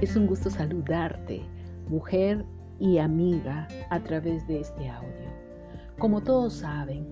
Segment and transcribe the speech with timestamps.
[0.00, 1.42] Es un gusto saludarte,
[1.90, 2.46] mujer
[2.78, 5.28] y amiga, a través de este audio.
[5.98, 7.06] Como todos saben,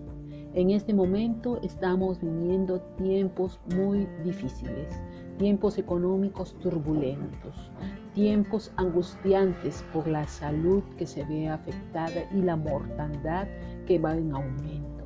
[0.54, 4.88] en este momento estamos viviendo tiempos muy difíciles,
[5.37, 7.70] tiempos económicos turbulentos,
[8.14, 13.48] tiempos angustiantes por la salud que se ve afectada y la mortandad
[13.86, 15.05] que va en aumento.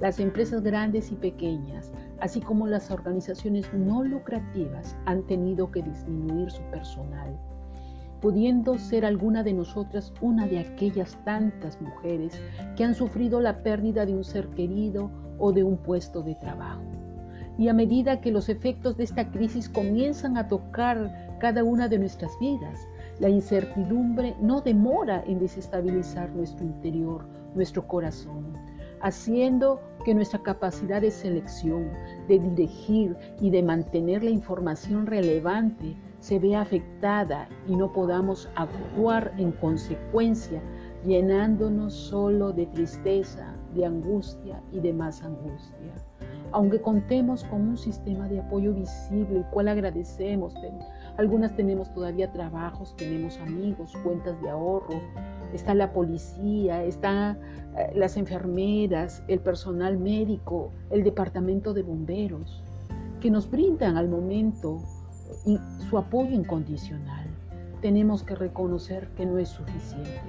[0.00, 1.92] Las empresas grandes y pequeñas,
[2.22, 7.38] así como las organizaciones no lucrativas, han tenido que disminuir su personal
[8.22, 12.40] pudiendo ser alguna de nosotras una de aquellas tantas mujeres
[12.76, 16.84] que han sufrido la pérdida de un ser querido o de un puesto de trabajo.
[17.58, 21.98] Y a medida que los efectos de esta crisis comienzan a tocar cada una de
[21.98, 22.78] nuestras vidas,
[23.18, 28.56] la incertidumbre no demora en desestabilizar nuestro interior, nuestro corazón,
[29.02, 31.90] haciendo que nuestra capacidad de selección,
[32.28, 39.32] de dirigir y de mantener la información relevante se vea afectada y no podamos actuar
[39.38, 40.62] en consecuencia,
[41.04, 45.92] llenándonos solo de tristeza, de angustia y de más angustia.
[46.52, 50.54] Aunque contemos con un sistema de apoyo visible, el cual agradecemos,
[51.16, 55.00] algunas tenemos todavía trabajos, tenemos amigos, cuentas de ahorro,
[55.52, 57.38] está la policía, están
[57.76, 62.62] eh, las enfermeras, el personal médico, el departamento de bomberos,
[63.20, 64.80] que nos brindan al momento
[65.88, 67.26] su apoyo incondicional.
[67.80, 70.20] Tenemos que reconocer que no es suficiente.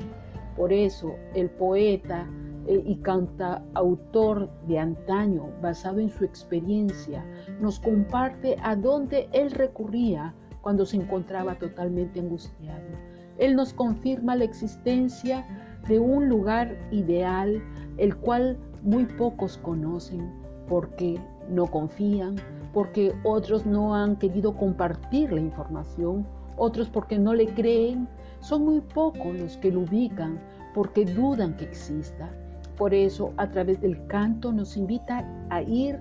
[0.56, 2.28] Por eso el poeta
[2.68, 7.26] eh, y cantautor de antaño, basado en su experiencia,
[7.60, 13.12] nos comparte a dónde él recurría cuando se encontraba totalmente angustiado.
[13.38, 15.45] Él nos confirma la existencia
[15.88, 17.62] de un lugar ideal,
[17.98, 20.31] el cual muy pocos conocen
[20.67, 22.36] porque no confían,
[22.73, 26.25] porque otros no han querido compartir la información,
[26.58, 28.08] otros porque no le creen.
[28.40, 30.40] Son muy pocos los que lo ubican
[30.73, 32.29] porque dudan que exista.
[32.78, 36.00] Por eso a través del canto nos invita a ir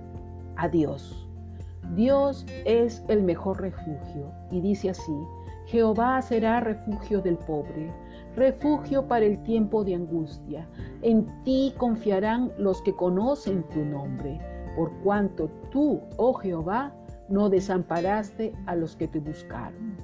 [0.56, 1.28] a Dios.
[1.94, 5.12] Dios es el mejor refugio y dice así,
[5.72, 7.90] Jehová será refugio del pobre,
[8.36, 10.68] refugio para el tiempo de angustia.
[11.00, 14.38] En ti confiarán los que conocen tu nombre
[14.76, 16.94] por cuanto tú, oh Jehová,
[17.30, 19.96] no desamparaste a los que te buscaron.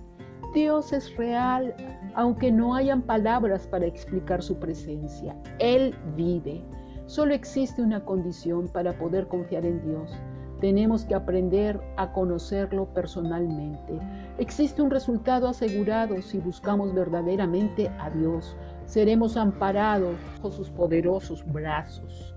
[0.55, 1.75] Dios es real,
[2.15, 5.37] aunque no hayan palabras para explicar su presencia.
[5.59, 6.65] Él vive.
[7.05, 10.19] Solo existe una condición para poder confiar en Dios.
[10.61, 13.99] Tenemos que aprender a conocerlo personalmente.
[14.39, 18.57] Existe un resultado asegurado si buscamos verdaderamente a Dios.
[18.85, 22.35] Seremos amparados por sus poderosos brazos.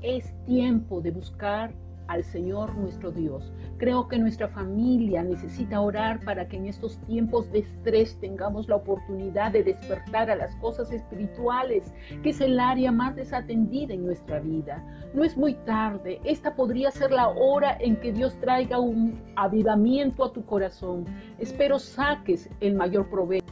[0.00, 1.72] Es tiempo de buscar
[2.08, 3.52] al Señor nuestro Dios.
[3.78, 8.76] Creo que nuestra familia necesita orar para que en estos tiempos de estrés tengamos la
[8.76, 14.40] oportunidad de despertar a las cosas espirituales, que es el área más desatendida en nuestra
[14.40, 14.84] vida.
[15.14, 20.24] No es muy tarde, esta podría ser la hora en que Dios traiga un avivamiento
[20.24, 21.04] a tu corazón.
[21.38, 23.46] Espero saques el mayor provecho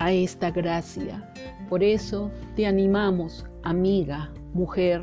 [0.00, 1.22] a esta gracia.
[1.68, 5.02] Por eso te animamos, amiga, mujer,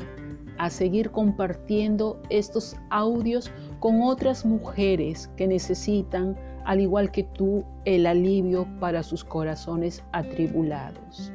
[0.58, 8.06] a seguir compartiendo estos audios con otras mujeres que necesitan, al igual que tú, el
[8.06, 11.32] alivio para sus corazones atribulados.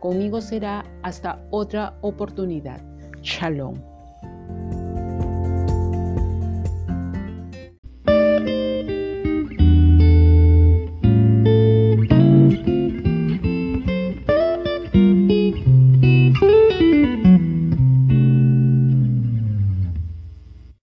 [0.00, 2.82] Conmigo será hasta otra oportunidad.
[3.22, 3.93] Shalom.